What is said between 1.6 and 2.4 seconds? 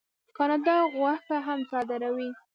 صادروي.